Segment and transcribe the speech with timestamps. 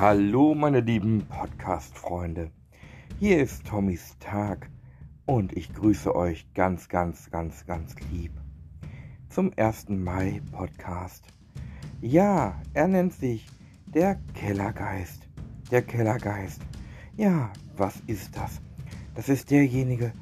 [0.00, 2.52] Hallo meine lieben Podcast-Freunde.
[3.18, 4.70] Hier ist Tommys Tag
[5.26, 8.30] und ich grüße euch ganz, ganz, ganz, ganz lieb
[9.28, 9.88] zum 1.
[9.88, 11.26] Mai Podcast.
[12.00, 13.48] Ja, er nennt sich
[13.86, 15.28] der Kellergeist.
[15.72, 16.62] Der Kellergeist.
[17.16, 18.60] Ja, was ist das?
[19.16, 20.12] Das ist derjenige,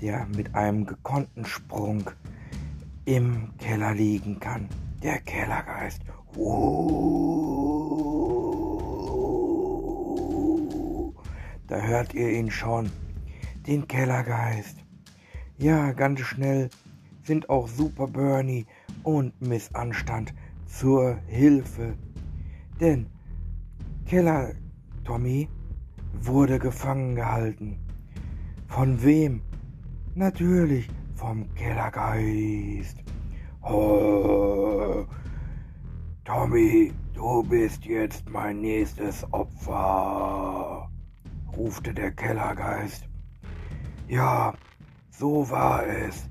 [0.00, 2.10] der mit einem gekonnten Sprung
[3.04, 4.68] im Keller liegen kann.
[5.00, 6.02] Der Kellergeist.
[11.72, 12.90] Da hört ihr ihn schon.
[13.66, 14.76] Den Kellergeist.
[15.56, 16.68] Ja, ganz schnell
[17.22, 18.66] sind auch Super Bernie
[19.04, 20.34] und Miss Anstand
[20.66, 21.94] zur Hilfe.
[22.78, 23.06] Denn
[24.04, 24.52] Keller
[25.04, 25.48] Tommy
[26.20, 27.78] wurde gefangen gehalten.
[28.68, 29.40] Von wem?
[30.14, 32.98] Natürlich vom Kellergeist.
[33.62, 35.06] Oh,
[36.24, 40.71] Tommy, du bist jetzt mein nächstes Opfer,
[41.56, 43.08] rufte der Kellergeist.
[44.08, 44.54] Ja,
[45.10, 46.28] so war es.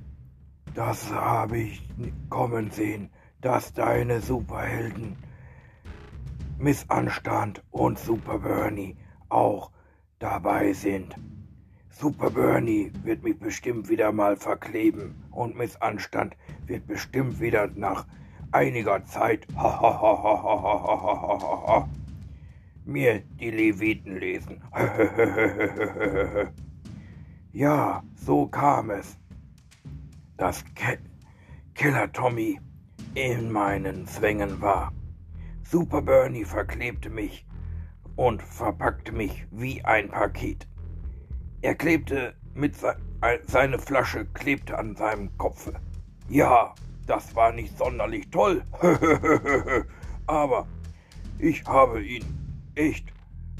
[0.73, 1.89] Das habe ich
[2.29, 3.09] kommen sehen,
[3.41, 5.17] dass deine Superhelden
[6.57, 8.95] Miss Anstand und Super Bernie
[9.29, 9.71] auch
[10.19, 11.15] dabei sind.
[11.89, 18.05] Super Bernie wird mich bestimmt wieder mal verkleben und Miss Anstand wird bestimmt wieder nach
[18.51, 19.47] einiger Zeit
[22.85, 24.61] mir die Leviten lesen.
[27.53, 29.17] ja, so kam es,
[30.37, 30.97] dass Ke
[31.73, 32.59] Killer Tommy
[33.15, 34.93] in meinen Zwängen war.
[35.63, 37.45] Super Bernie verklebte mich
[38.15, 40.67] und verpackte mich wie ein Paket.
[41.61, 42.95] Er klebte mit se
[43.47, 45.73] seine Flasche klebte an seinem Kopfe.
[46.27, 46.73] Ja,
[47.05, 48.63] das war nicht sonderlich toll.
[50.27, 50.67] Aber
[51.37, 52.40] ich habe ihn
[52.81, 53.13] echt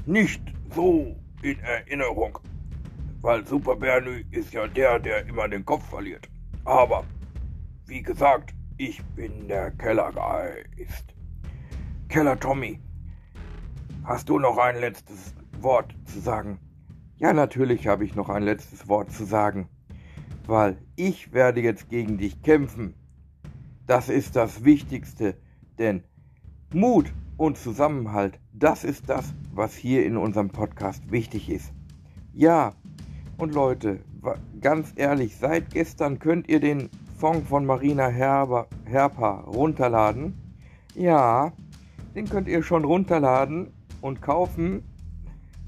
[0.04, 0.42] nicht
[0.74, 2.38] so in Erinnerung.
[3.20, 6.28] Weil Super Bernie ist ja der, der immer den Kopf verliert.
[6.64, 7.04] Aber,
[7.86, 11.14] wie gesagt, ich bin der Kellergeist.
[12.08, 12.80] Keller Tommy,
[14.02, 16.58] hast du noch ein letztes Wort zu sagen?
[17.18, 19.68] Ja, natürlich habe ich noch ein letztes Wort zu sagen,
[20.46, 22.94] weil ich werde jetzt gegen dich kämpfen.
[23.86, 25.36] Das ist das Wichtigste,
[25.78, 26.02] denn
[26.74, 31.72] Mut und Zusammenhalt, das ist das, was hier in unserem Podcast wichtig ist.
[32.32, 32.72] Ja,
[33.38, 34.00] und Leute,
[34.60, 36.88] ganz ehrlich, seit gestern könnt ihr den
[37.18, 40.34] Song von Marina Herber, Herper runterladen.
[40.94, 41.52] Ja,
[42.14, 44.82] den könnt ihr schon runterladen und kaufen,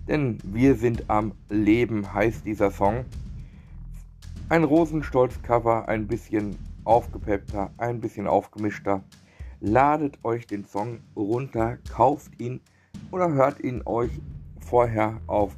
[0.08, 3.04] denn wir sind am Leben heißt dieser Song.
[4.48, 9.02] Ein Rosenstolz-Cover, ein bisschen aufgepeppter, ein bisschen aufgemischter.
[9.66, 12.60] Ladet euch den Song runter, kauft ihn
[13.10, 14.10] oder hört ihn euch
[14.60, 15.56] vorher auf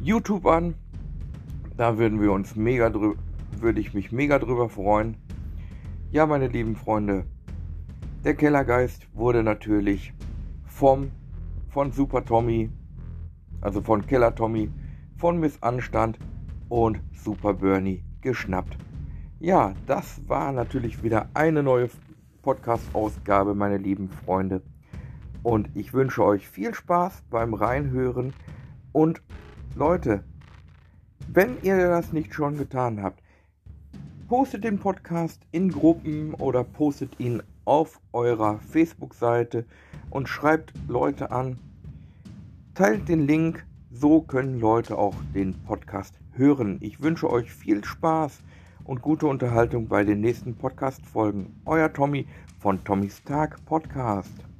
[0.00, 0.74] YouTube an.
[1.76, 3.20] Da würden wir uns mega drüber,
[3.58, 5.18] würde ich mich mega drüber freuen.
[6.12, 7.26] Ja, meine lieben Freunde,
[8.24, 10.14] der Kellergeist wurde natürlich
[10.64, 11.10] vom
[11.68, 12.70] von Super Tommy,
[13.60, 14.70] also von Keller Tommy,
[15.18, 16.18] von Miss Anstand
[16.70, 18.78] und Super Bernie geschnappt.
[19.40, 21.90] Ja, das war natürlich wieder eine neue
[22.42, 24.62] Podcast-Ausgabe, meine lieben Freunde.
[25.42, 28.34] Und ich wünsche euch viel Spaß beim Reinhören.
[28.92, 29.22] Und
[29.74, 30.24] Leute,
[31.28, 33.22] wenn ihr das nicht schon getan habt,
[34.28, 39.64] postet den Podcast in Gruppen oder postet ihn auf eurer Facebook-Seite
[40.10, 41.58] und schreibt Leute an.
[42.74, 46.78] Teilt den Link, so können Leute auch den Podcast hören.
[46.80, 48.40] Ich wünsche euch viel Spaß
[48.84, 51.60] und gute Unterhaltung bei den nächsten Podcast-Folgen.
[51.64, 52.26] Euer Tommy
[52.60, 54.51] von Tommys Tag Podcast.